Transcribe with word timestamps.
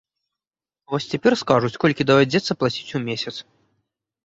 Вось 0.93 1.07
цяпер 1.11 1.33
скажуць, 1.43 1.79
колькі 1.85 2.09
давядзецца 2.13 2.59
плаціць 2.65 2.95
у 3.01 3.05
месяц. 3.07 3.35